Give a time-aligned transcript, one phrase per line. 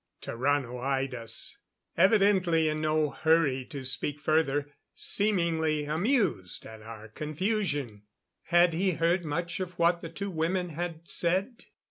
[0.19, 1.59] Tarrano eyed us,
[1.95, 8.01] evidently in no hurry to speak further, seemingly amused at our confusion.
[8.45, 11.65] Had he heard much of what the two women had said?